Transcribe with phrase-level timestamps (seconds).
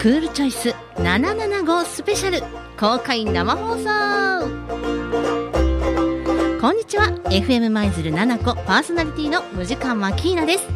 [0.00, 2.40] クールチョイス775スペシャル。
[2.78, 3.84] 公開生放送。
[6.58, 7.08] こんにちは。
[7.24, 10.66] FM 舞鶴7子パーソナリティのムジカマキーナです。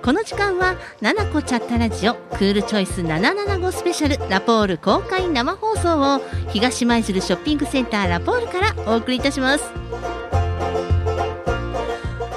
[0.00, 4.30] この時間は7個チャットラジオクールチョイス775スペシャル。
[4.30, 6.20] ラポール公開生放送を
[6.52, 9.64] 東舞鶴ショッピングセンターラポールからお送りいたします。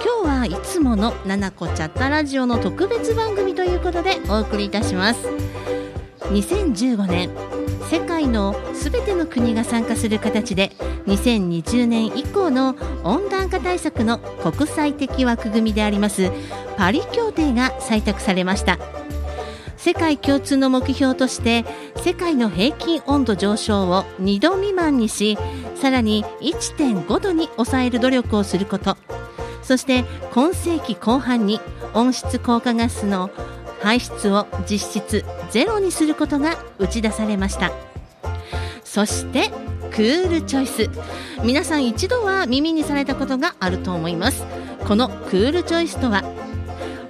[0.04, 5.30] 今日はいつもの7個チャットラジオの特別番組ということでお送りいたします。
[6.32, 7.30] 2015年
[7.90, 10.72] 世界のすべての国が参加する形で
[11.06, 16.32] 2020年以降の温暖化対策の国際的枠組みであります
[16.78, 18.80] パリ協定が採択されました。
[19.76, 21.66] 世界共通の目標として
[21.98, 25.40] 世界の平均温度上昇を2度未満にし
[25.76, 28.96] さらに1.5度に抑える努力をすること。
[29.64, 31.60] そして今世紀後半に
[31.94, 33.32] 温室効果ガスの
[33.82, 37.72] 排出を実質ゼロにすることが打ち出されました。
[38.84, 39.50] そして
[39.92, 40.90] クールチョイス。
[41.44, 44.46] 皆さん一度は耳にされたことがあると思います。
[44.88, 46.24] このクールチョイスとは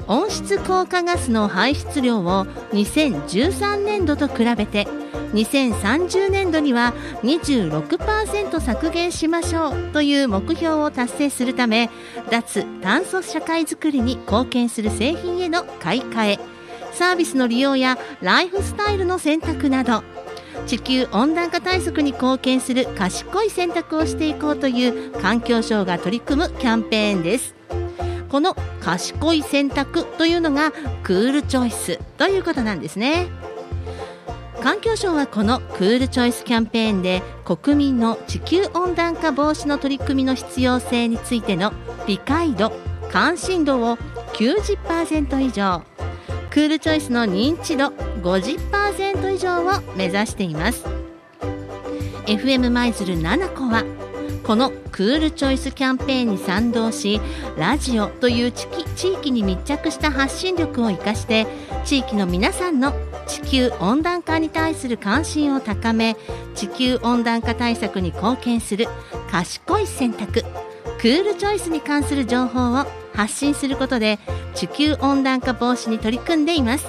[0.08, 4.88] 温室効果ガスの排出量を2013年度と比べて
[5.34, 11.90] 2030年度には26%削減しましょうという目標を達成するため
[12.30, 16.51] 脱炭素社会づくりに貢献する製品への買い替え。
[16.94, 20.04] サービスの利用やライフスタイルの選択など
[20.68, 27.56] 地球温暖化対策に貢献する賢い選択をしていこうという環境省が取り組むキャンペーンです。
[28.30, 30.72] この賢い選択というのが
[31.04, 33.28] クールチョイスということなんですね。
[34.62, 41.74] 環境省はこのクールチョイスキャンペーンで国民の地球温暖化防止の取り組みの必要性についての
[42.08, 42.72] 理解度
[43.12, 43.98] 関心度を
[44.34, 46.01] 90%以上。
[46.52, 47.88] クールチョイスの認知度
[48.22, 50.84] 50%以上を目指しています。
[52.26, 53.86] FM 舞鶴7個は
[54.44, 57.22] このクールチョイスキャンペーンに賛同し
[57.58, 58.68] ラジオという地
[59.14, 61.48] 域に密着した発信力を生かして
[61.86, 62.94] 地域の皆さんの
[63.28, 66.18] 地球温暖化に対する関心を高め
[66.54, 68.88] 地球温暖化対策に貢献する
[69.32, 70.44] 賢い選択
[71.00, 74.18] クールチョイスに関する情報を発信することで
[74.56, 76.86] 地球温暖化防止に取り組んでいます。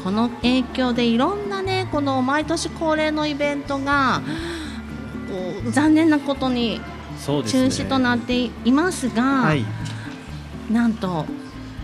[0.03, 4.23] この影響でいろんなねこの毎年恒例のイベントが
[5.71, 6.81] 残念なことに
[7.25, 9.65] 中止となっていますが、ねはい、
[10.73, 11.25] なんと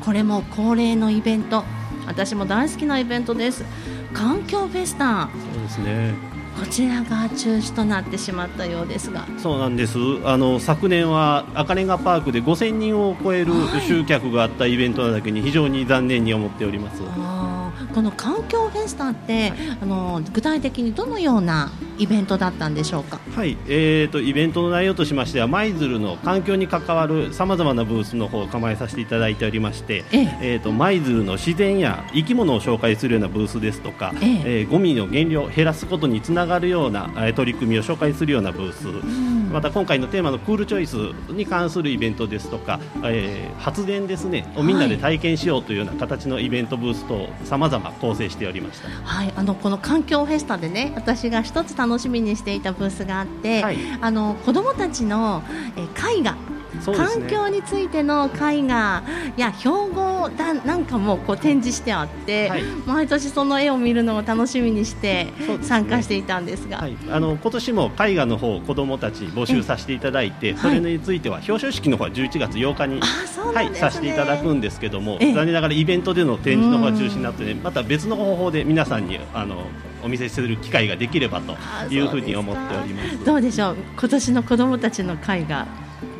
[0.05, 1.65] これも恒例のイベント。
[2.07, 3.65] 私も大好きなイベントです。
[4.13, 5.31] 環境フェスタ。
[5.53, 9.27] そうですねこちらが中止となってしまったようですが。
[9.39, 9.99] そうなんです。
[10.25, 13.53] あの昨年は赤レンガパークで5000人を超える
[13.87, 17.63] 集客があったイベントなだけに非常に残念に思っております、はい
[17.95, 23.21] この環境フェスタって、はい、あの具体的にどのようなイベントだったんでしょうか？
[23.37, 30.57] はい、えーと、イベントの内容としましては舞鶴の環境に関わるさまざまなブースの方を構えさせていただいておりまして、ええ。
[30.57, 34.43] ーと舞鶴の自然や生き物を紹介するようなブースですとか、ええ。
[34.61, 40.97] えー、ゴミの減量を減らすことにつながるような、えー、取り組みを紹介するようなブース、うん、また今回のテーマのクールチョイス
[41.33, 55.43] に関するイベントですとか、えー、発電ですねをみんなで体験しようというような形のイベントブースとさまざま構成しておりました、はい、あのこの環境フェスタでね私が一つ楽しみにしていたブースがあって、はい、あの子どもたちの、
[55.77, 55.83] え
[56.19, 59.03] 絵画ね、環境についての絵画
[59.37, 65.27] や標語だなんかもこう展示してあって、はい、毎年その絵を見るのを楽しみにして
[65.63, 79.67] 参加していたんですが、ねはい、あの今年も絵画の方子どもたち募集させていただいてそれについては表彰式の方は11月8日に、はい、させていただくんですけども残念ながらイベントでの展示の方が中止になってねまた別の方法で皆さんにあの
[80.03, 81.57] お見せする機会ができればと
[81.93, 83.25] いうふうに思っております。
[83.25, 83.77] どうでしょう。
[83.99, 85.67] 今年の子どもたちの会が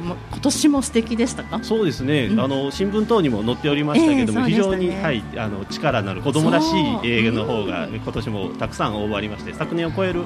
[0.03, 1.61] 今年も素敵でしたか？
[1.63, 6.67] そうですね、うん、あの新聞等にも載っておりましたけども、えーね、非常に、はい、あの力のある子供らし
[7.05, 10.25] い映画の方が今年もたくさん応募ありまして昨年を超える応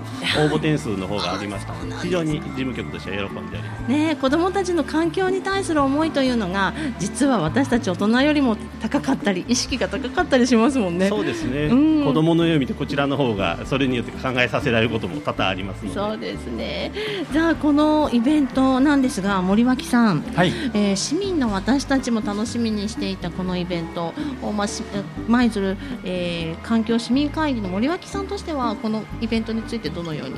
[0.48, 1.74] 募点数の方がありました。
[1.74, 11.08] ので非常に事務局としては喜んでおります、ね、子供たちの環境に対する思いというのが実は私たち大人よりも高かったり意識が高かったりしますもんね。
[11.08, 16.92] そうですね、うん、子供の絵を見てこちらの方がそれによって考えさせられることも多々ありますそうですね。
[17.32, 20.52] じゃあこのイベントなんですが森脇さん、はい。
[20.72, 24.14] えー、市民の私たちも楽しみにしていたこのイベント。
[25.28, 30.36] 舞鶴、えー、環境市民会議の森脇さんとしてはこのイベントについてどのように？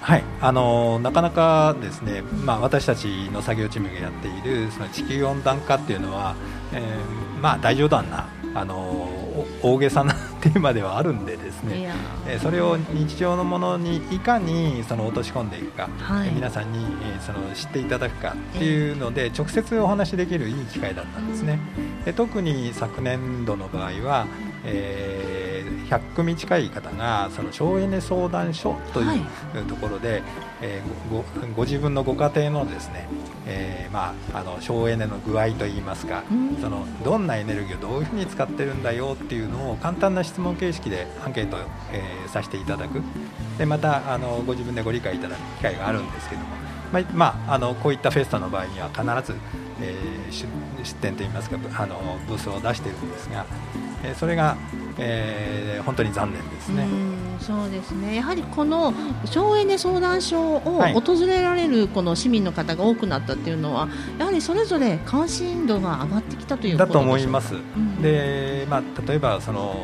[0.00, 0.24] はい。
[0.40, 6.34] あのなかなかですね、まあ、私たちの作業チームがやっているその地球温暖化っていうのは、
[6.72, 10.14] えーまあ、大冗談なあの大げさな
[10.52, 11.92] テーマではあるんでですね、
[12.28, 21.58] えそれを日常のものにいかにその落とし込んでいくか、はい、皆さんに、えその知っていただくかっていうので直接お話しできるいい機会だったんですね。
[22.04, 24.26] で特に昨年度の場合は、
[24.64, 25.46] えー
[25.86, 30.22] 100組近い方がその省エネ相談所というところで、はい、
[30.62, 31.24] えー、ご
[31.54, 33.08] ご自分のご家庭のですね、
[33.46, 41.58] えー、まあ、あの省エネの具合といいますか、うん、そのどんなエネルギーをどういうふうに使ってるんだよっていうのを簡単な質問形式でアンケート、
[41.92, 43.02] えー、させていただく。
[43.58, 46.46] でまたあのご自分でご理解いただく機会があるんですけども、
[46.92, 49.02] まあ、まあ、あのこういったフェスタの場合には必
[49.32, 49.38] ず、
[49.80, 53.46] えー、出店といいますかあのブースを出しているんですが、
[54.04, 54.56] えー、それが
[54.98, 56.86] えー、本当に残念ですね。
[57.40, 58.16] そうですね。
[58.16, 58.92] やはりこの
[59.24, 60.60] 省エネ相談所を
[60.94, 63.88] 訪れられるこの市民の方が多くなったっていうのは、
[64.18, 67.54] やはりそれぞれ関心度が上がってきたというだと思います。
[67.54, 69.76] うん、で、まあ、例えばその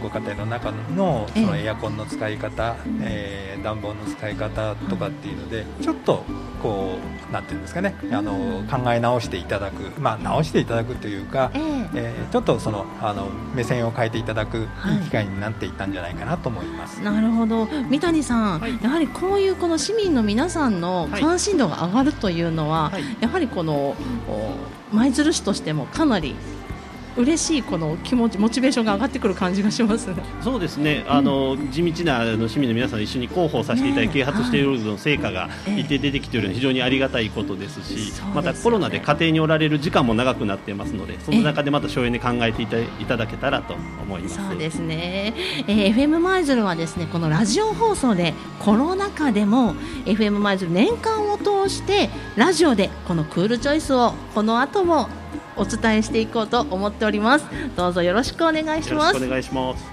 [0.00, 6.24] ご家庭の中のそのエアコンの使い方、えー、暖房の使い方とかっていうのでちょっと
[6.62, 6.98] こ
[7.28, 15.00] うなんていうんですかねあの考え直していただく、まあ、直していただくというか、えー、えー、ちょっとそのあの目線を変えていただくい。
[15.00, 16.96] い機会になっていったんじゃないかなと思います。
[16.96, 17.66] はい、なるほど。
[17.66, 23.96] 三谷さん、はい、やはりこういうこの市民の皆さんの関心度が上がるというのは、はい、やはりこの
[24.92, 26.36] 舞鶴市としてもかなり
[27.16, 44.36] 嬉しいこの気持ちモチベーションが上がってくる感じがします、ね、そうですね、あの、地道なあの市民の皆さん一緒に広報させていただき、啓発しているの成果が一定出てきているのは非常にありがたいことですし、またコロナで家庭におられる時間も長くなっていますのでその中でまた省エネ考えていただけたらと思います。
[44.36, 45.34] そうですね、
[45.66, 49.74] えー、FM 舞鶴はですねこのラジオ放送でコロナ禍でも
[50.04, 55.08] FM 舞鶴年間を通してラジオでこのクールチョイスをこの後も
[55.60, 57.44] お伝えしていこうと思っております。
[57.76, 59.16] どうぞよろしくお願いします。
[59.22, 59.84] お願いします。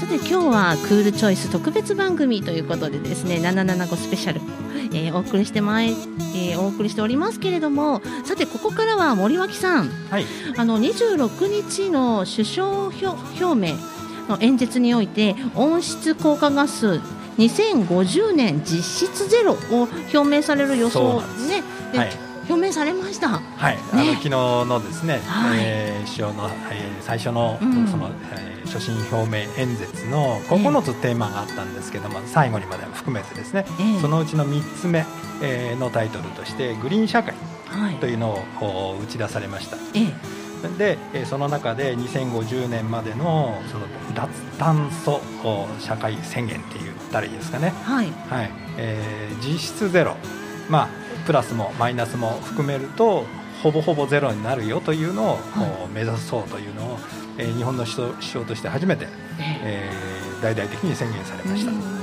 [0.00, 4.40] さて今日はクールチョイス特別番組ということでですね775スペシャル
[4.92, 10.24] えー、お送りしてまい、えー、お送りしておりますけれどもさてここからは森脇さん、はい、
[10.56, 13.14] あの26日の首相表
[13.54, 13.76] 明
[14.28, 17.00] の演説において温室効果ガス
[17.38, 21.62] 2050年実質ゼロを表明される予想ね。
[21.98, 22.10] はい、
[22.48, 23.28] 表明されました。
[23.28, 35.04] はい、ね、あの昨日のですね、はい、えー、首相の、えー、最初の、うん、その、えー、所信表明演説の9つテーマがあったんですけども、えー、最後にまで含めてですね、えー、そのうちの3つ目、
[35.42, 37.34] えー、のタイトルとしてグリーン社会
[38.00, 39.76] というのを、打ち出されました。
[39.94, 45.20] えーでその中で2050年までのその脱炭素
[45.78, 48.10] 社会宣言って言ったらいいですかね、はい。
[48.28, 48.50] はい。
[48.78, 50.16] えー、実質ゼロ、
[50.68, 50.88] まあ
[51.26, 53.24] プラスもマイナスも含めると
[53.62, 56.98] ほぼほぼゼロになるよというのを、はい、目指そうというのを、
[57.38, 59.06] えー、日本の首相として初めて、
[59.62, 61.99] えー、大々的に宣言されました。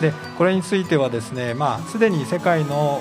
[0.00, 3.00] でこれについてはですね、まあ、すでに世界の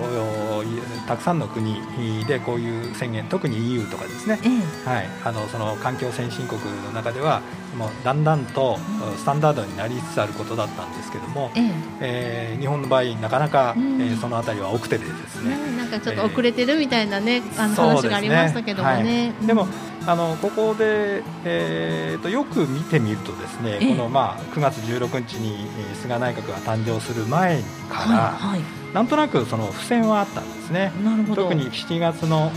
[1.08, 7.42] たくさんの国でこういう宣言特に EU とかですね、えはい、あのその環境先進国の中では
[7.78, 8.78] もうだんだんと
[9.18, 11.72] スタンダードになりつつあることだったんですけども、ええ。
[12.00, 19.04] えー、日本の場合なかなか、うん、えー、そのあたりは奥手でですね、なんかちょっと遅れてるみたいなね、あの話がありましたけどもね。
[19.04, 19.68] ねはい、でも
[20.08, 30.94] あのここで、えーと、よく見てみるとですね、この、まあ、9月16日に菅内閣が誕生する前から、はいはい、なんとなくその付箋はあったんですね。
[31.36, 32.50] 特に7月の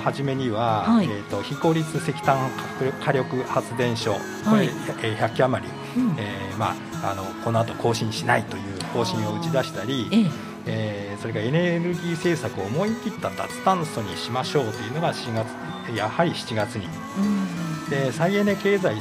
[0.00, 2.36] 初めには、はい、えーと、非効率石炭
[3.00, 10.48] 火力発電所、これ、100基余り、うん、えー、まあ、あのこの後更新しないという方針を打ち出したり、ええ。
[10.70, 15.46] えー、それからエネルギー政策を思い切った脱炭素にしましょうというのが4月
[15.94, 18.96] やはり7月に、うん、で再エネ経済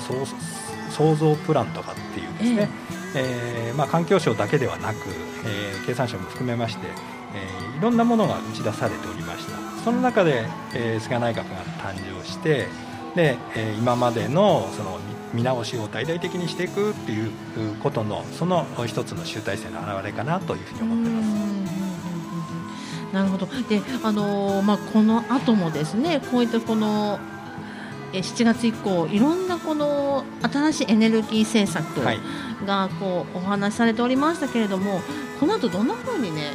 [0.89, 2.69] 創造プランとかっていうですね、
[3.15, 3.71] ええ。
[3.71, 4.97] ー、まあ、環境省だけではなく、
[5.45, 6.87] えー、経産省も含めまして、
[7.35, 9.83] えー、いろんなものが打ち出されておりました。
[9.83, 12.67] その中で、えー、菅内閣が誕生して
[13.15, 14.99] で、えー、今までのその
[15.33, 17.31] 見直しを大々的にしていくっていう
[17.81, 21.56] ことのその一つの集大成の表れかなというふうに思ってます。
[23.13, 23.45] なるほど。
[23.69, 27.19] で、あのー、まあ、この後もですねこういったこの
[28.13, 31.85] 7月以降いろんなこの新しいエネルギー政策
[32.65, 35.01] がこうお話しされておりましたけれども
[35.39, 36.53] この後どんなふうにね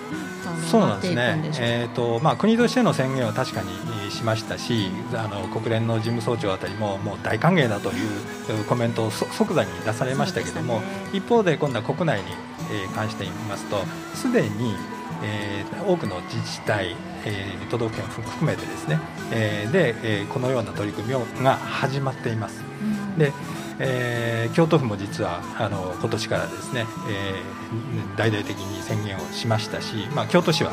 [0.71, 12.26] そうなんですね、えーとまあ、国としての宣言は確かにしましたしあの国連の事務総長あたりももう大歓迎だというコメントを即座に出されましたけれども、ね、一方で今度は国内に、
[12.71, 13.76] え関して言いますと
[14.14, 14.75] すでに、
[15.22, 18.98] えー、多くの自治体、えー、都道府県含めてですね、
[19.32, 22.62] えー、で、えー、このような取り組みが始まっています。
[22.82, 22.84] う
[23.16, 23.32] ん、で
[23.78, 30.70] えー、京都府も実はあの今年からですね、えー、大々的に宣言をしましたし、まあ、京都市は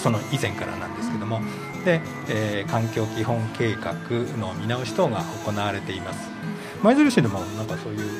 [0.00, 1.40] その以前からなんですけども
[1.84, 3.94] で、えー、環境基本計画
[4.38, 6.30] の見直し等が行われています。
[6.82, 8.10] 舞鶴市でもなんかそういう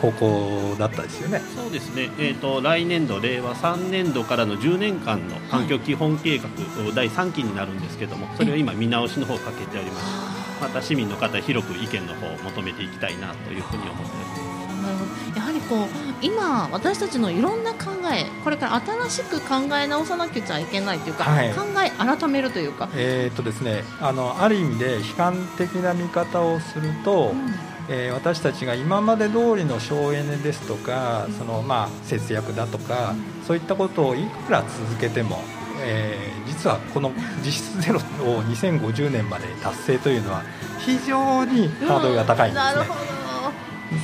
[0.00, 1.40] 方向だったですよね。
[1.54, 10.40] そうですね、えーと、来年度、令和3年度からの10年間の環境基本計画、はい、第3期になるんですけどもそれを今、見直しの方をかけております。
[10.60, 14.56] また市民の方広く意見の方を求めていきたいなというふうに思っておりま
[15.34, 15.88] すやはりこう
[16.22, 27.54] 今、私たちのいろんな考えこれから新しく考え直さなきゃいけないというか、はい、考え改めるというか、えー、っとですね、あのある意味で悲観的な見方をすると、うん、
[27.92, 35.42] えー、私たちが今まで通りの省エネですとか、そのまあ、節約だとか、うん、そういったことをいくら続けても
[35.82, 37.12] えー、実はこの
[37.44, 40.42] 実質ゼロを2050年まで達成というのは
[40.78, 42.86] 非常にハードルが高いんですね。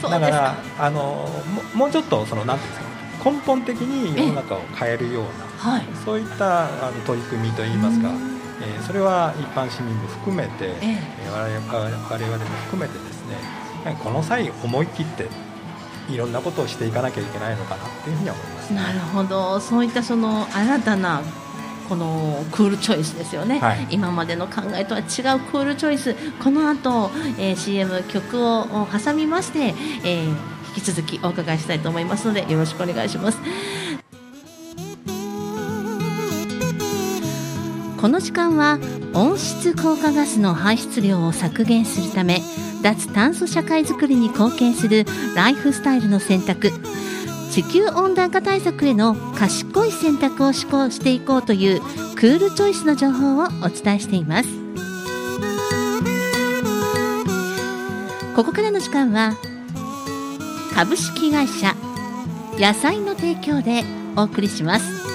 [0.05, 1.29] うん、だからあの
[1.75, 5.23] もうちょっとそのなんていうんですか根本的に世の中を変えるよう
[5.65, 8.09] な、はい、そういったあの取り組みといいますか、
[8.63, 15.29] えー、それは一般市民も含めて、えー、我々も含めてですねこの際思い切って
[16.11, 19.61] いろんなことをしていかなきゃいけないのかなっていうふうに思います、ね、なるほど。
[19.61, 21.23] そういったその新たな
[21.89, 25.07] このクールチョイスですよね、はい、今までの考えとは違う
[25.41, 26.15] クールチョイス。
[26.43, 29.75] この後、えー、CM 曲を挟みまして、
[30.05, 30.37] えー、引
[30.75, 33.39] き続きお伺いしたいと思いますのでよろしくお願いします。
[38.01, 38.79] この時間は
[39.15, 42.41] 温室効果ガスの排出量を削減するため
[42.87, 46.71] 脱炭素社会づくりに貢献するライフスタイルの選択。
[47.51, 51.81] 地球温暖化対策への賢い選択を施行していこうという
[52.15, 54.49] クールチョイスの情報をお伝えしています。
[58.37, 59.35] ここからの時間は
[60.73, 61.75] 株式会社
[62.53, 63.83] 野菜の提供で
[64.15, 65.06] お送りします。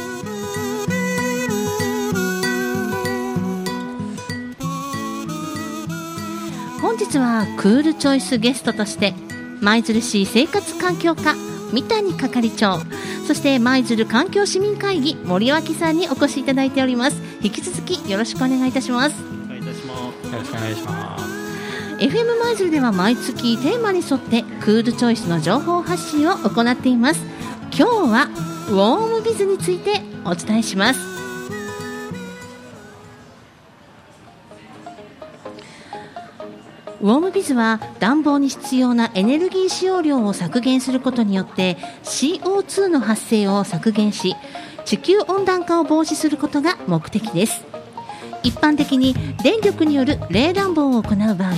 [7.11, 9.13] 日はクールチョイスゲストとして
[9.61, 11.35] 舞鶴市生活環境課
[11.73, 12.79] 三谷係長
[13.27, 17.21] そして舞鶴環境市民会議森脇さんにお越しいただいております。
[17.41, 19.15] 引き続きよろしくお願いいたします。
[19.45, 20.27] お願いいたします。
[20.27, 21.25] よろしくお願いします。
[22.03, 27.21] FM 舞鶴では毎月テーマに沿ってクールチョイスの情報発信を行っています。
[27.77, 28.29] 今日は
[28.69, 31.10] ウォームビズについてお伝えします
[37.01, 44.35] ウォームビズは暖房に必要なエネルギー使用量を削減することによって CO2 の発生を削減し
[44.85, 47.65] 地球温暖化を防止することが目的です。
[48.43, 51.53] 一般的に電力による冷暖房を行う場合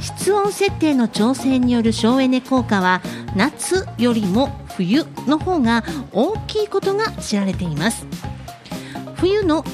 [0.00, 3.00] 室温設定の調整による省エネ効果は
[3.34, 8.06] 夏よりも冬の方が大きいことが知られています。
[9.16, 9.64] 冬の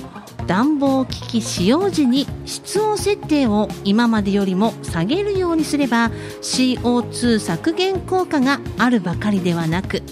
[0.46, 6.10] 暖房機器使用時に室温設定を今までよりも下げるようにすれば
[6.42, 10.02] CO2 削減効果があるばかりではなく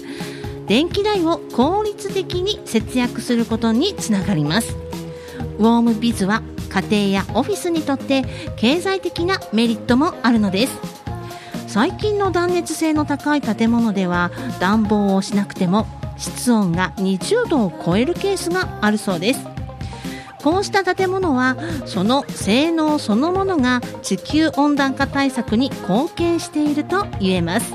[0.67, 4.77] 電気代を効率的に節約することにつながります。
[5.57, 8.23] ウォームビズは家庭やオフィスにとって
[8.55, 10.79] 経済的なメリットもあるのです。
[11.67, 19.60] 最近の断熱性の高い建物では暖房をしなくても室温が20度を超えるケースがあるそうです。
[20.43, 21.55] こうした建物は
[21.85, 27.73] その性能そのものが地球温暖化対策に貢献していると言えます。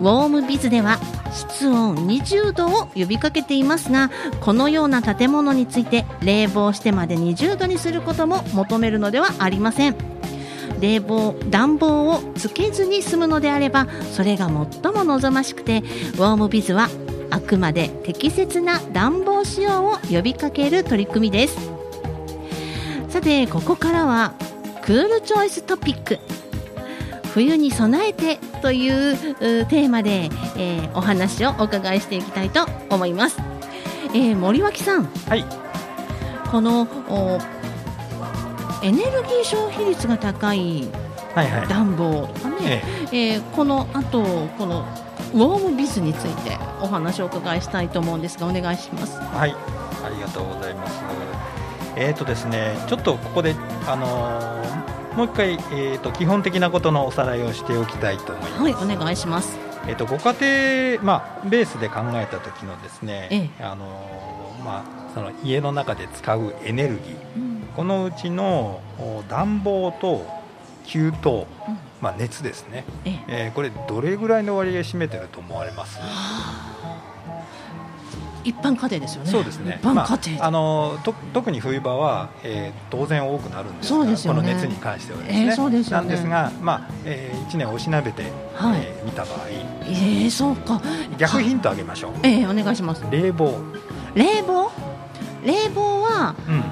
[0.00, 0.98] ウォームビズでは
[1.30, 4.10] 室温20度を呼びかけていますが
[4.40, 9.96] このような建物について冷房してまで20度にすることも求めるのではありません。
[10.80, 16.88] 冷房暖房をつけずに済むのであればそれが最も望ましくてウォームビズは
[17.30, 21.70] あくまで適切な暖房使用を呼びかける取り組みです。
[23.08, 24.34] さてここからは
[24.82, 26.18] クールチョイストピック。
[27.32, 33.38] 冬に備えてというテーマで、えー、お話をお伺いしていきたいと思います、
[34.08, 35.44] えー、森脇さん、はい、
[36.50, 36.88] この
[38.82, 40.88] エネルギー消費率が高い
[41.68, 42.80] 暖房とかね、はいはい、
[43.12, 44.84] えー、このあとこの
[45.32, 49.16] ウォームビズについてお話をお伺いしたいと思うんですがお願いします。
[49.18, 49.54] はい。
[50.04, 51.00] ありがとうございます。
[51.96, 53.54] えーとですねちょっとここで
[53.86, 58.62] あのー、もう一回、えーと、基本的なことのおさらいをしておきたいと思います。
[58.62, 59.58] はいお願いします。
[59.86, 64.84] えーと、ご家庭、まあ、ベースで考えた時のですね、ええ、あのー、まあ、
[65.14, 68.80] その家の中で使うエネルギー、うん、このうちの
[69.28, 70.26] 暖房と
[70.84, 71.46] 給湯、うん
[72.00, 75.98] まあ、熱ですね、ええー、これどれぐらいの割合占めてると思われます？
[78.42, 79.30] 一般家庭ですよね。
[79.30, 79.78] そうですね。
[79.82, 85.44] 一般家庭、まあ、あのと特に冬場は、えー、当然多くなるんですが、ね、この熱に関してはですね。
[85.44, 86.08] えー、そうですよね。
[86.08, 88.22] なんですが、まあ、えー、一年おしなべて、
[88.54, 90.80] はい、えー、見た場合、えー、そうか。
[91.18, 92.12] 逆ヒントあげましょう。
[92.22, 93.04] ええー、お願いします。
[93.10, 93.58] 冷房。
[94.14, 94.70] 冷房？
[95.44, 96.64] 冷房は、うん、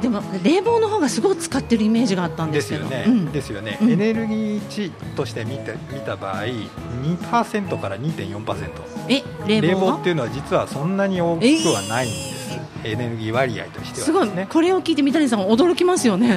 [0.00, 2.88] でも冷房の方がすごい使ってるイメージがあったんですけど。
[2.88, 8.70] ですよね、うん、ですよね、うん、エネルギー値として見て見た場合2%から2.4%
[9.08, 12.90] え冷冷房っていうのは実はそんなに大きくはないんです、え？
[12.90, 14.46] ー、エネルギー割合としては、ね、すごい。
[14.46, 16.36] これを聞いて三谷さん驚きますよね。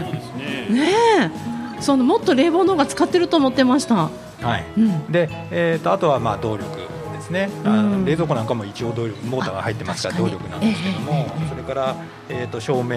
[0.69, 0.91] ね
[1.77, 1.81] え。
[1.81, 3.95] そのもっと冷房の方が使ってると思ってました。
[4.41, 6.65] はい、うん、で、えーと、あとはまあ動力
[7.31, 11.95] ですね、うん、冷蔵庫なんかも一応動力モーターが入ってますから動力なんですけども、えー、それから、
[12.29, 12.95] えーと、照明、うん、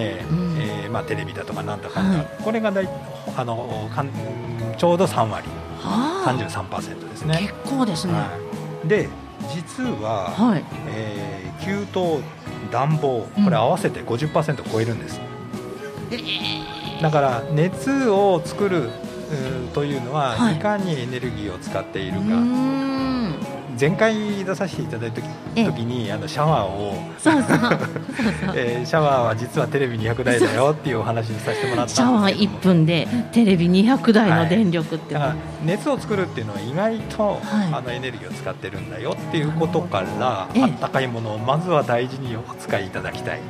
[0.59, 2.89] えー、まあ、テレビだとかなんだかんだ、はい、これがだい
[3.37, 4.09] あのかん
[4.77, 5.49] ちょうど3割。
[5.83, 7.39] 33%ですね。
[7.41, 8.31] 結構ですね、は
[8.85, 9.09] い、で
[9.53, 12.23] 実は、はい、えー、給湯
[12.71, 15.21] 暖房これ合わせて50%超えるんです、
[16.11, 18.91] うん、だから熱を作る
[19.75, 22.27] というのは、はい、いかにエネルギーを使っているか
[23.79, 26.95] 前回出させていただいた時にあのシャワーを。
[28.55, 30.71] えシャワーは実はテレビ200台だよ。
[30.73, 37.41] っていうお話にさせてもらったんですシャワー1分でテレビ200台の電力って、はい、熱を作るっていうのは意外と、はい、
[37.73, 43.41] あのエネルギーを使ってるんだよっていうことからあったかいものをまずは大事にお使いいただきたい。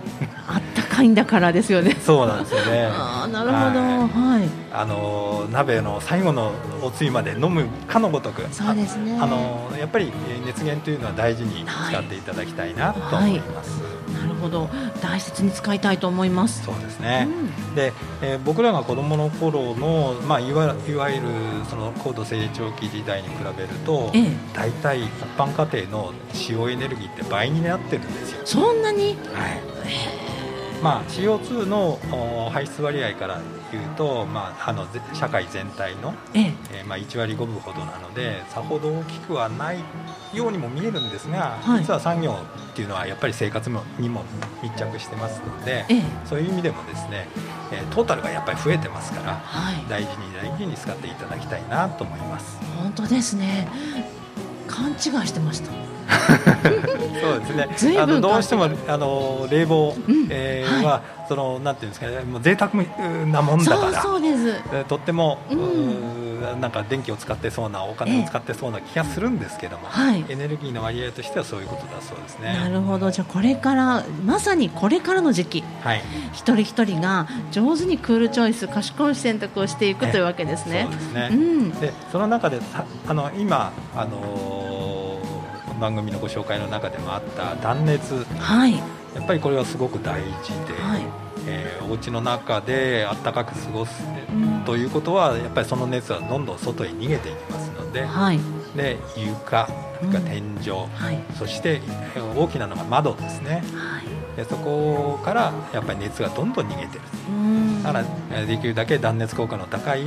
[0.47, 0.62] あっ
[0.93, 1.97] たかいんだからですよね。
[2.05, 2.89] そうなんですよね。
[2.93, 3.81] あなるほど。
[4.21, 6.53] はい、あの鍋の最後の
[6.83, 9.19] おつゆまで飲むかのごとくそうですね。
[9.21, 10.13] あのやっぱり
[10.45, 14.23] 熱源というのは大事に使っていただきたいなと思います、はい。
[14.23, 14.69] なるほど。
[15.01, 16.63] 大切に使いたいと思います。
[16.65, 17.27] そうですね、
[17.69, 21.29] うん、で、えー、僕らが子どもの頃の、まあ、いわいわゆる
[21.71, 28.41] その高度成長期時代に比べると、ええ、大体一般家庭の使用エネルギーって倍になってるんですよ。
[28.45, 30.32] そんなに、はい
[30.83, 31.99] まあ、CO2 の
[32.51, 33.41] 排出割合から
[33.71, 36.55] 言うと、まあ、あの社会全体の、ええ。
[36.73, 39.79] えー、まあ、1割5分ほどなのでさほど大きくはない
[40.35, 42.37] ようにも見えるんですが、はい、実は産業
[42.73, 44.25] っていうのはやっぱり生活にも
[44.63, 47.29] 密着してますので、ええ、そういう意味でもですね、
[47.71, 52.59] えー、トータルがやっぱり増えてますから、はい、大事に大事に使っていただきたいなと思います。
[52.83, 53.69] 本当ですね。
[54.67, 55.92] 勘違いしてました
[57.23, 57.99] そうですね。
[57.99, 62.73] あのどうしてもあの冷房、うん、えー、は、そのなんていうんですかね、もう贅沢
[63.27, 64.85] なもんだから、そうです。
[64.85, 72.53] とっても、うん、なんか電気を使ってそうなお金を使ってそうな気がするんですけども、はい、エネルギーの割合としてはそういうことだそうですね。
[72.53, 73.11] なるほど。
[73.11, 80.89] じゃあこれからまさにこれからの時期、はい、一人一人が上手にクールチョイス賢い選択をしていくというわけですね。
[80.91, 82.61] そうですね、うん、でその中で
[83.07, 84.82] あの今あのー、
[85.83, 88.81] 番組のご紹介の中でもあった断熱、はい、や
[89.21, 90.81] っぱりこれはすごく大事で。
[90.81, 91.03] はい。
[91.45, 94.01] えー、お家の中で暖かく過ごす、
[94.65, 98.39] ということはやっぱりその熱はどんどん外に逃げていきますのではい、
[98.77, 99.69] で床
[100.13, 100.87] が天井、うん。
[100.95, 101.81] はい、そして
[102.37, 107.01] 大きなのが窓ですね、はい、でそこからやっぱり熱がどんどん逃げてる。
[107.83, 110.03] だからできるだけ断熱効果の高い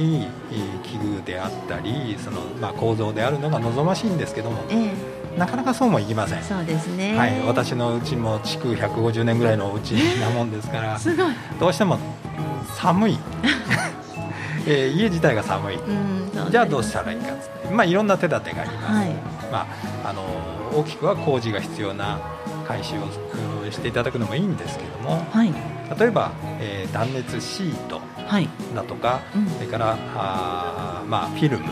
[0.84, 6.44] 器具であったりその、まあ、構造であるのが望ましいんですけども、えーなかなかそうもいきません。
[6.44, 11.34] そうですね、はい、私のうちも築150年ぐらいのお家なもんですからすごい。
[11.60, 11.98] どうしても
[12.76, 13.20] 寒い、
[14.68, 15.80] えー、家自体が寒い、
[16.52, 19.10] じゃあどうしたらいいかっつって、まあ、いろんな手立てがあります、はい、
[19.52, 19.68] ま
[20.04, 20.24] あ、あの
[20.78, 22.20] 大きくは工事が必要な
[22.68, 25.54] 改修をしていただくのもいいんですけども、はい、
[26.00, 28.02] 例えば、えー、断熱シート
[28.76, 31.66] だとか、はいうん、それからあ、まあ、フィルム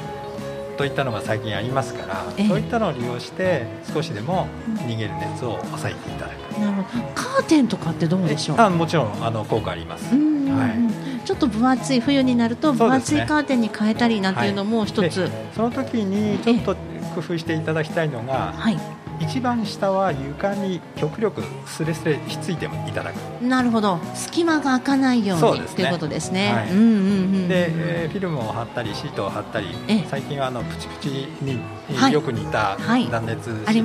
[0.78, 4.48] といったのが最近ありますから、そういったのを利用して少しでも
[4.88, 7.06] 逃げる熱を抑えていただく、なるほど。
[7.14, 8.60] カーテンとかってどうでしょう？
[8.60, 16.76] あもちろんあの効果あります、はい、ちょっと分厚い冬になると分厚いカーテンに変えたりなんていうのも一つ、はい、その時にちょっと
[17.16, 18.78] 工夫していただきたいのが、はい、
[19.24, 23.16] 一番下は床に極力すれすれひっついてもいただく。
[23.44, 24.00] なるほど。
[24.14, 26.72] 隙間が開かないようにと、ね、いうことですね、はい。
[26.72, 26.90] うんうんう
[27.46, 29.68] ん、で、えー、フィルムを貼ったりシートを貼ったり
[30.10, 31.60] 最近はあのプチプチに
[32.12, 32.78] よく似た
[33.10, 33.82] 断熱シートがあり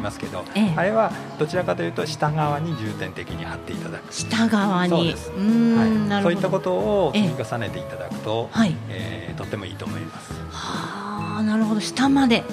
[0.00, 4.12] ますけど、ね、あれはどちらかというと下側に重点的に貼っていただく。
[4.12, 5.16] 下側に。
[5.16, 10.32] そううんはい、そういったことを積み重ねていただくと、はい、えー、とってもいいと思います。
[10.50, 11.01] はあ
[11.42, 11.80] なるほど。
[11.80, 12.44] 下まで。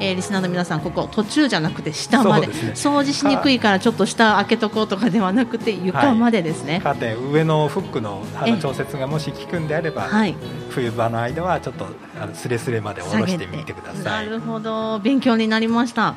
[0.00, 10.34] えー、リスナーの皆さんここ途中じゃなくて下まで、ね、掃除しにくいからちょっと下開けとこうとかではなくて床までですね、はい、カーテン上のフックのあの調節がもし効くんであれば、はい、
[10.70, 11.86] 冬場の間はちょっと
[12.20, 14.26] あのスレスレまで下ろしてみてください。
[14.26, 14.98] なるほど。
[15.00, 16.14] 勉強になりました。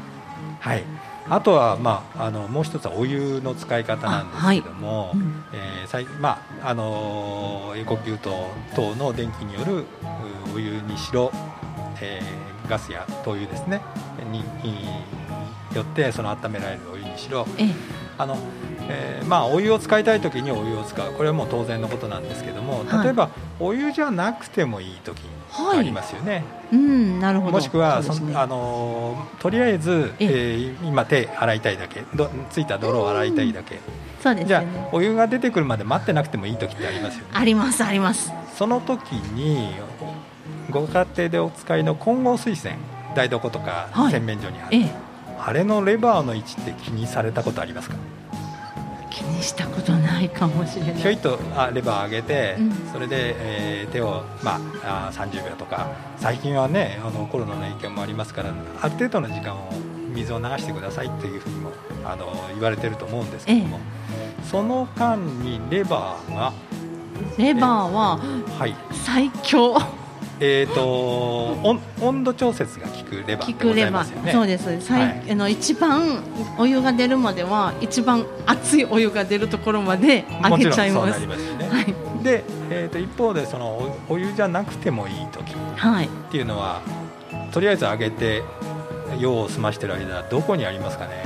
[0.60, 0.84] はい。
[1.30, 5.18] あとは、まあ、あのもう一つはお湯の使い方なんですけども、はい。
[5.18, 9.86] うん、えー、まああのエコキュート等の電気による
[10.54, 11.32] お湯にしろ、
[12.04, 13.82] えーガスや灯油ですね。
[14.32, 14.44] に
[15.76, 17.46] よってその温められるお湯にしろ。
[18.18, 18.38] あの、
[18.90, 21.14] えー、まあお湯を使いたい時にお湯を使う。
[21.14, 26.44] これはもう当然のことなんですけども例えば、お湯じゃなくてもいい時ありますよね、はい、
[26.76, 27.52] うんなるほど。
[27.52, 32.04] もしくはそ、ね、あのとりあえず、えー、今手洗いたいだけ。
[32.16, 33.80] どついた泥を洗いたいだけ、
[34.22, 37.32] そうです、ね、じゃあお湯が出てくるまで待ってなくてもいい時ってありますよね。
[37.34, 38.32] ありますあります。
[38.56, 39.76] その時に
[40.70, 42.78] ご家庭でお使いの混合水栓
[43.16, 44.92] 台所とか洗面所にある、はい、
[45.50, 47.96] あれのレバーの位置って気にされたことありますか？
[49.12, 50.96] 気にしたことないかもしれない。
[50.96, 55.88] ひょいとあレバー上げて、うん、それで、えー、手を、まあ、あ30秒とか。
[56.18, 59.72] 最近はねあのコロナの影響もありますからある程度の時間を
[60.16, 61.72] 水を流してくださいというふうにも
[62.06, 63.80] あの言われてると思うんですけども、
[64.16, 66.54] ええ、その間にレバーが
[67.38, 68.20] レバーは
[69.04, 70.03] 最強、はい
[70.46, 74.32] えーと、温温度調節が効くレバーでね。
[74.34, 74.92] そうです。
[74.92, 76.22] はい、あの一番
[76.58, 81.22] お湯が出るまでは一番熱いお湯が出るところまで上げちゃいます。
[81.22, 81.36] すね、
[81.70, 82.24] はい。
[82.26, 86.82] で、えーと、一方でそのお湯じゃなくてもいい時っていうのは、
[87.32, 88.44] はい、とりあえず上げて
[89.20, 91.24] 用を済ましてる間どこにありますかね？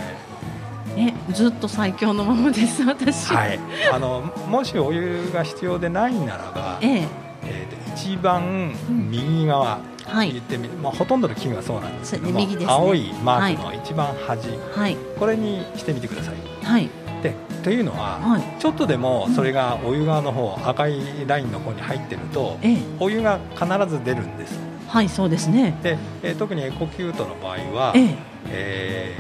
[0.96, 3.34] えずっと最強のままです私。
[3.34, 3.60] はい。
[3.92, 6.78] あのもしお湯が必要でないならば。
[6.84, 7.08] ええ
[7.50, 8.72] えー、一番
[9.10, 16.36] 右側、はい、言ってみまあ、ほとんどの器具がそうなんですけども、ね、青いマークの一番端、はい、これにしてみてください。
[16.64, 16.90] はい、
[17.24, 17.34] で
[17.64, 24.60] というのは、はい、ちょっとでもそれがお湯側の方、赤いラインの方に入ってると、ええ、お湯が必ず出るんです。
[24.88, 25.78] はいそうですね。
[25.82, 28.16] で、えー、特にエコキュートの場合は、ええ。
[28.50, 29.16] え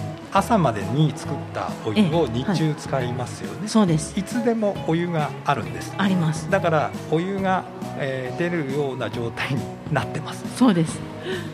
[0.00, 0.03] ー
[0.34, 4.18] 朝までに作ったお湯を日中使いますよね、はい、そうです。
[4.18, 5.94] いつでもお湯があるんです。
[5.96, 6.50] あります。
[6.50, 7.64] だからお湯が、
[7.98, 10.44] えー、出るような状態になってます。
[10.56, 10.98] そうです。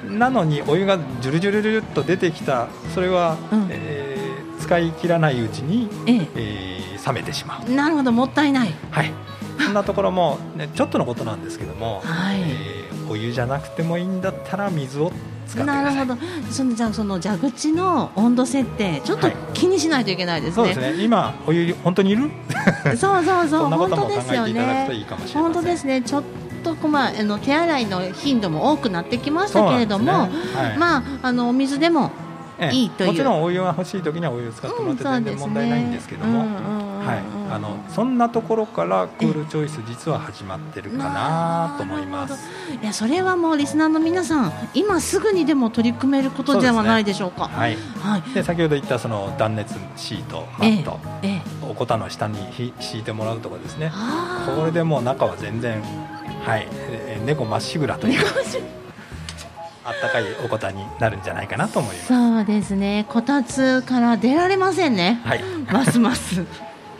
[0.08, 6.28] なのにお湯がジュルジュルジュルっと出てきたそれは、うん、えー、使い切らないうちに、ええ。
[6.34, 7.70] えー、冷めてしまう。
[7.70, 8.74] なるほどもったいない。
[8.90, 9.12] はい。
[9.60, 15.12] そんなところも、ね、ちょっとのことなんですけども、はい、えー、お湯じゃなくてもいいんだったら水を
[15.58, 16.16] なるほど。
[16.50, 21.04] そのじゃあその蛇口の温度設定ちょっと気にしないといけないですね、はい、そうですね。
[21.04, 22.30] 今お湯本当にいる？
[22.96, 23.66] そうそうそう。
[23.66, 24.88] 本当ですよね。
[25.34, 26.02] 本当ですね。
[26.02, 26.22] ちょっ
[26.62, 32.10] とまあ、あの手洗いの頻度も多くなってきましたけれども、ねはい、まあ、あのお水でも
[32.70, 36.44] いいという、もちろんお湯が欲しい時にはお湯を使ってもらって全然問題ないんですけども、
[37.00, 42.48] はい、あのそんなところからクールチョイス実は始まってるかなと思います。
[42.82, 52.36] いやそれはもうリスナーの皆さん今すぐにでも取り組めることではないでしょうか、ね、はい、はい、で先ほど言ったその断熱シートマット、ええおこたの下に
[52.80, 53.92] 敷いてもらうとかですね。
[54.56, 55.82] これでもう中は全然
[56.44, 58.24] はい、え猫まっしぐらという
[59.84, 62.08] あったかいおこたになるんじゃないかなと思います。
[62.08, 63.06] そうですね。
[63.08, 65.20] こたつから出られませんね。
[65.24, 65.42] はい。
[65.70, 66.44] ますます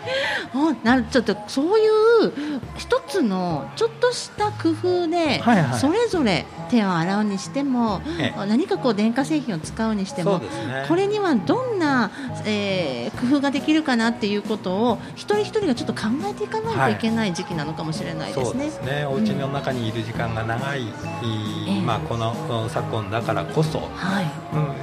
[0.54, 8.00] あなちょっとそういう一つのちょっとした工夫で、はいはい、それぞれ手を洗うにしても、
[8.48, 12.10] 何かこう電化製品を使うにしても、ね、これにはどんな、
[12.44, 18.60] えー、工夫ができるかなっていうことを一人一人がちょっと考えていかないといけない時期なのかもしれないですね。
[18.60, 19.04] はい、すね。
[19.04, 24.26] お家の中にいる時間が長い、うん、まあ、この昨今だからこそ、はい。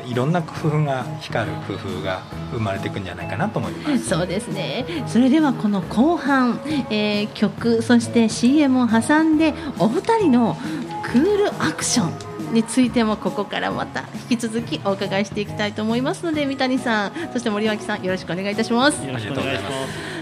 [0.03, 4.09] うん、いろんな工夫が光る工夫が生まれていくんじゃないかなと思います。
[4.09, 10.57] そうですねそれではこの後半、えー、曲そして CM を挟んでお二人の
[11.03, 12.07] クールアクショ
[12.51, 19.05] ンについてもここからまた引き続きお伺いしていきたいと思いますので三谷さんそして森脇さんよろしくお願いいたします。
[19.05, 20.16] よろしくお願いします。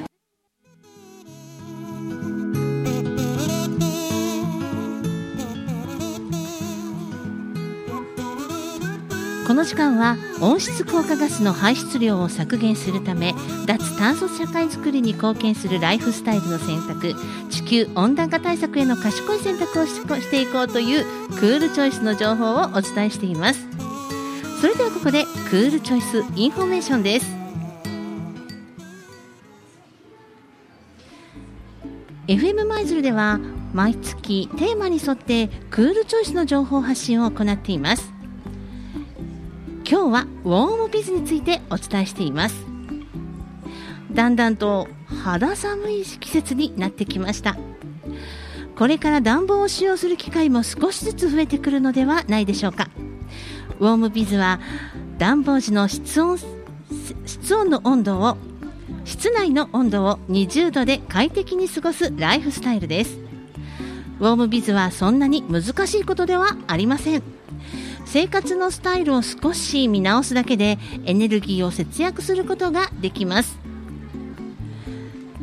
[9.66, 13.34] の時間は温室効果ガスの排出量を削減するため
[13.66, 17.16] 脱炭素社会づくりに貢献するライフスタイルの選択
[17.50, 21.04] 地球温暖化対策への賢い選択をしていこうという
[21.40, 23.68] クールチョイスの情報をお伝えしています。
[24.62, 27.36] それではここでクールチョイスインフォメーションです。
[32.28, 33.40] FM 舞鶴では
[33.74, 38.15] 毎月テーマに沿ってクールチョイスの情報発信を行っています。
[39.88, 42.66] 今日はウォームビズについてお伝えしています。
[44.12, 44.88] だんだんと
[45.24, 47.56] 肌寒い季節になってきました。
[48.76, 52.90] これから暖房を使用する機会も少しずつ増えてくるのではないでしょうか。
[53.80, 54.60] ウォームビズは
[55.20, 56.40] 暖房時の室温
[57.26, 58.38] 室温の温度を
[59.04, 63.20] 室内の温度を20度で快適に過ごすライフスタイルです。
[64.20, 67.35] ウォームビズはそんなに難しいことではありません。
[68.06, 73.60] 生活のスタイルを少し見直すだけでエネルギーを節約することができます。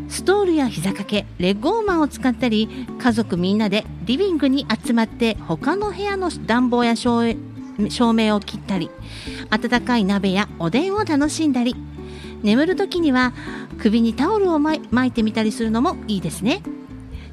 [0.09, 7.23] ストールや膝掛けレッグウォーマーを使ったり家族みんなでリビングに集まって他の部屋の暖房や照
[8.13, 8.91] 明を切ったり
[9.49, 11.75] 温かい鍋やおでんを楽しんだり
[12.43, 13.33] 眠る時には
[13.79, 16.63] 首にタオルを巻いてみたりするのもいいですね。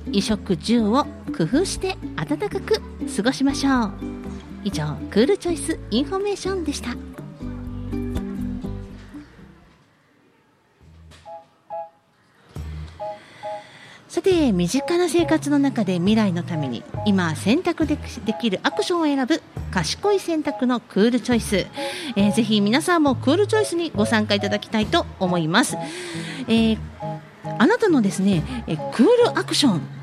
[0.06, 1.06] 衣食住を
[1.38, 2.82] 工夫して暖かく
[3.16, 4.19] 過ごしましょう。
[4.64, 6.96] 以上クールチョイスインフォメーションでした。
[14.10, 17.96] さて身近な生活の中で未来のために今選択で
[18.42, 21.68] きるアクションを選ぶ賢い選択のクールチョイス、
[22.16, 25.78] えー、ぜひ皆さんもクールチョイスにご参加いただきたいと思います、
[26.48, 26.80] えー、
[27.60, 29.99] あなたのですね、えクールアクション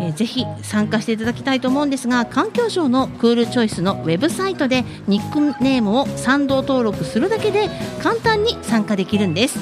[0.00, 7.68] えー、ぜひ参加していただきたいと思うんですが環境省のクールチョイスのウェブサイトでニックネームを賛同登録するだけで
[8.02, 9.58] 簡単に参加できるんです。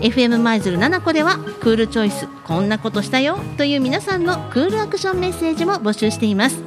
[0.00, 6.62] FM 舞鶴7個ではクールチョイスこんなことしたよという皆さんのクールアクションメッセージも募集しています。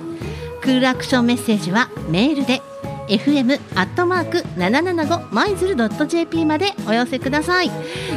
[0.62, 2.62] クールアクションメッセージはメールで
[3.08, 7.70] fm アットマーク775マイズルドット jp までお寄せください。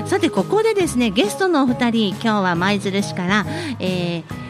[0.07, 3.47] さてここでですねゲストのお二人今日は舞鶴市から、
[3.79, 4.45] えー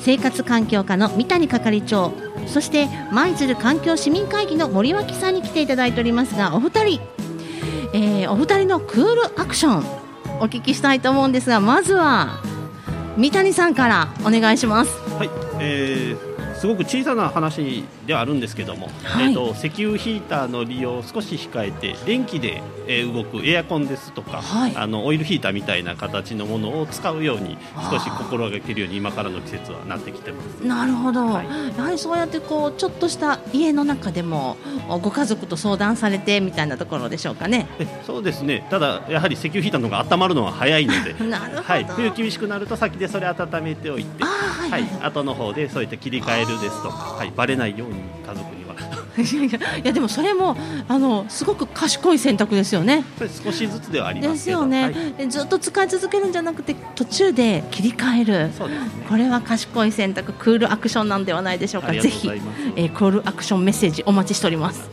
[0.00, 2.12] 生活環境課の三谷係長
[2.46, 7.00] そして舞鶴環境市民会議の森脇さんに来ていただいておりますがお二人、
[7.92, 10.00] えー、お二人のクールアクション
[10.40, 12.42] お聞きしたいと思うんですがまずは
[13.16, 14.92] 三谷さんからお願いします。
[15.18, 27.56] はい、えーすごく小さな話ではあるんですけども、はい、えーと、石油ヒーターの利用を少し控えて電気で、えー、動くエアコンですとか、はい、あのオイルヒーターみたいな形のものを使うように
[27.90, 30.66] 少し心がけるように今からの季節はなってきてます。
[30.66, 34.58] なるほど、はい、やはりそうやってこうちょっとした家の中でも
[35.00, 37.68] ご家族と相談されてみたいなところでしょうかね。
[38.06, 38.66] そうですね。
[38.68, 48.70] ただやはり石油ヒーターの方が温まるのは早いので なるほど、はい、冬厳しくなると先でそれ温めておいて、はい、はい、後の方でそういった切り替えるですとか、はい、バレないように家族には
[49.82, 50.56] いやでもそれも
[50.88, 53.04] あのすごく賢い選択ですよね。
[53.44, 54.84] 少しずつではありますですよね、
[55.18, 58.50] はい、ずっと使い続けるんじゃなくて途中で切り替える。
[58.56, 58.90] そうですね。
[59.08, 61.92] これは賢い選択、クールアクションなんではないでしょうか。
[61.92, 62.28] ぜひ、
[62.76, 64.88] えー、クールアクションメッセージお待ちしております。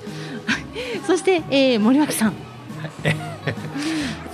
[1.06, 2.34] そして、えー、森脇さん。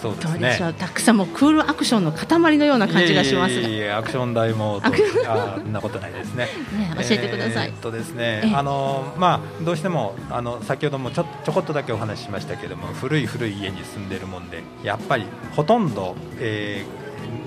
[0.04, 0.70] そうですね。
[0.70, 6.48] うたくさんもクールアクションの塊のような感じがしますいやアクション台もあんなことないですね。
[6.78, 7.70] ね教えてください。
[7.70, 16.86] えー、とですね、あのまあどうしてもあの先ほどもちょちょこっとだけお話ししましたけども古い古い家に住んでるもんでやっぱりほとんど、え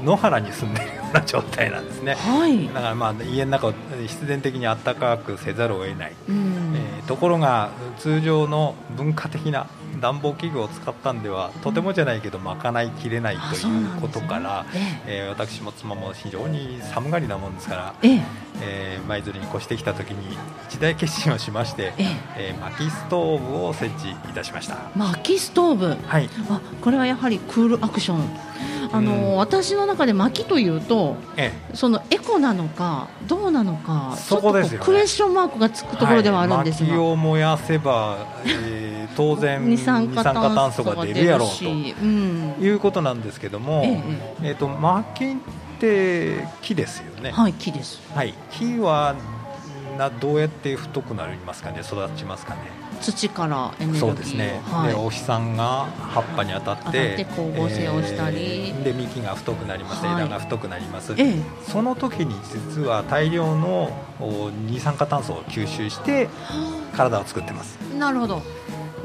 [0.02, 3.74] ー、野原に住んでいるような状態なんですね、はい、だからまあ家の中を
[4.06, 9.66] 必然的に暖かくせざるを得ない、うん、えー、ところが通常の文化的な
[10.06, 18.22] 暖房器具を使ったんではとてもじゃないけど賄いきれないということから、ねえー、私も妻も非常に寒がりなもんですから、ええ
[18.60, 20.38] えー、舞鶴に越してきた時に
[20.68, 22.04] 一大決心をしまして、え
[22.36, 28.46] えー、薪ストーブを設置いたしました薪ストーブ、はい、あこれはやはりクールアクション
[28.92, 39.64] あの、うん、私の中で薪というと、ええ、そのエコなのかどうなのかそこですよ、ね、クエスチョンマークがつくところではあるんですが、はい、薪を燃やせば、えー、当然
[40.14, 43.88] 酸化炭素が出るやろうと、うん、いうことなんですけども、え
[44.42, 45.36] ええーと、薪っ
[45.80, 47.30] て木ですよね。
[47.30, 48.00] はい木です。
[48.14, 49.14] はい、木は
[49.98, 51.80] などうやって太くなりますかね？
[51.80, 52.60] 育ちますかね？
[53.00, 62.34] 土からエネルギーそうですね、はい、でお日さんが葉っぱに当たって光合成をしたり、えー、で幹が太くなります、はい、枝が太くなります、ええ、その時に
[62.74, 63.90] 実は大量の
[64.66, 66.30] 二酸化炭素を吸収して
[66.96, 67.76] 体を作ってます。
[67.98, 68.42] なるほど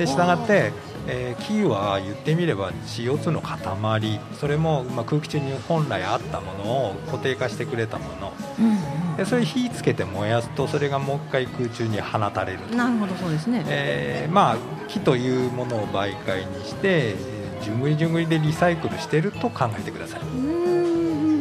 [0.01, 0.71] でしたがって
[1.07, 4.19] えー、木は言ってみれば CO2 の塊。
[4.39, 17.15] それも、まあ、空気中に本来あったものを固定化してくれたもの、うんうん、でそれ火つけて燃やすとそれがもう一回空中に放たれるなるほどそうですね、えー、まあ、木というものを媒介にして
[17.61, 20.21] じゅんぐりじゅんぐりでリサイクルしてると考えてください。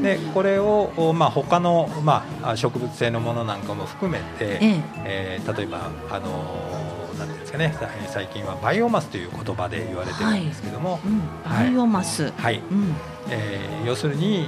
[0.02, 4.82] でこれを、まあ、他の、まあ、植物性のものなんかも含めて、ええ。
[5.04, 6.89] えー、例えば、あのー
[7.20, 7.74] なんていうんですかね。
[8.08, 11.00] 最近はバイオマスという言葉で言われてるんですけども、はい。
[11.06, 12.32] うんバイオマス。
[12.32, 12.94] はい、うん、
[13.28, 14.46] えー、要するに、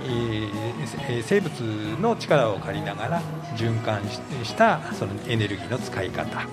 [1.09, 1.53] えー、生物
[2.01, 3.23] の力を借りながら
[3.57, 6.47] 循環したそのエネルギーの使い方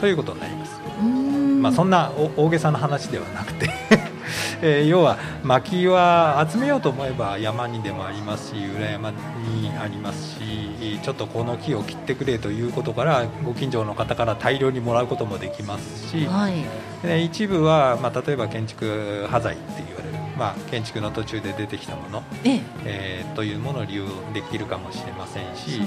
[0.00, 0.80] ということになります。
[1.60, 3.68] まあ、そんな大げさな話ではなくて
[4.62, 9.16] えー、要は薪は集めようと思えば山にでもありますし裏山に
[9.78, 19.99] ありますしちょっとこの木を切ってくれということからご近所の方から大量にもらうこともできますし、はい、一部は、まあ、例えば建築端材って言われる、
[20.40, 23.26] まあ、建築の途中で出てきたもの、ええ。
[23.30, 25.86] ー、というものを利用できるかもしれませんし、ね、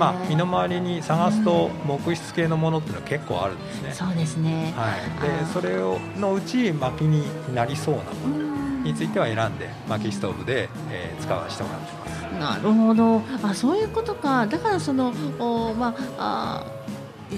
[0.00, 3.92] まあ、身の回りに探すと木質系のものっていうのは結構あるんですね。
[3.92, 12.60] そうですね、はい、でそれをのうち薪になりそうなものについては選んで薪ストーブで、えー、使わせてもらってます。
[12.60, 13.22] なるほど。
[13.44, 14.48] あそういうことか。
[14.48, 16.66] だからそのお、まあ、あ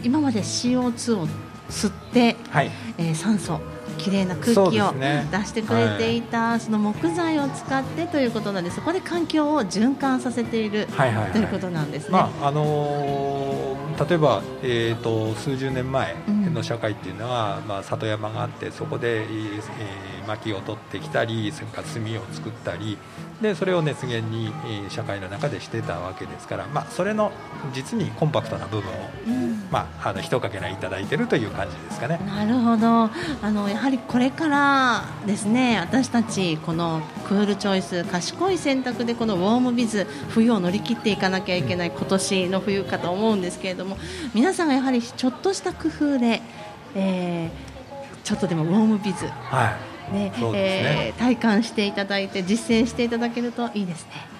[0.02, 1.28] 今まで CO2 を
[1.68, 2.70] 吸って、はい。
[2.96, 3.60] えー、酸素
[3.96, 12.10] きれいな空気を出してくれていた、ねその木材を使ってということなんでそこで環境を循環させている、はいはいはい、ということなんですね。
[12.12, 16.16] まああのー、例えば、えーと、数十年前
[16.52, 22.98] の社会っていうのは、うん、まあ、里山があってそこで、えー、薪を取ってきたりそれから炭を作ったり
[23.40, 27.32] でそれを熱源に、えー、社会の中でしてたわけですから、まあ、それの
[27.74, 28.94] 実にコンパクトな部分を、
[29.26, 32.18] うん、まあ、あの一かけらいただいてるという感じですかね。
[32.26, 32.86] なるほど。
[33.42, 43.98] あのやはりこれからですね私たちこのクールチョイス賢い選択でこのウォームビズ冬を乗り切っていかなきゃいけない今年の冬かと思うんですけれども
[44.34, 46.40] 皆さんがやはりちょっとした工夫で、
[46.94, 47.50] えー、
[48.24, 50.32] ちょっとでもウォームビズ、はいねね。
[50.54, 54.36] えー、体感していただいて実践していただけるといいですね。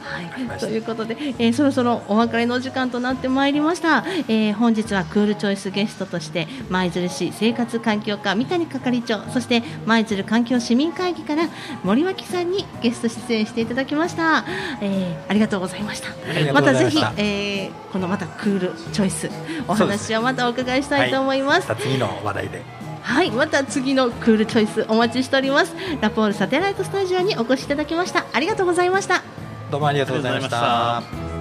[0.00, 11.48] はい、ということで、えー、そろそろお別れの時間となってまいりました、えー、本日はクールチョイスゲストとして舞鶴市生活環境課三谷係長そして舞鶴環境市民会議から
[11.84, 14.44] 森脇さんにゲスト出演していただきました、
[14.80, 16.08] えー、ありがとうございました。
[16.52, 16.74] また。
[16.74, 19.28] ぜひ、えー、このまたクールチョイス
[19.68, 25.74] お話をまたお伺いしたいと思います、はい、次の話題ではい、また次のクールチョイスお待ちしております。
[26.00, 28.26] ラポールサテライトスタジオにお越しいただきました。
[28.32, 29.22] ありがとうございました。
[29.70, 31.39] どうもありがとうございました。